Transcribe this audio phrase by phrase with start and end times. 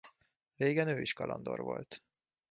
[0.57, 2.01] Régen ő is kalandor volt.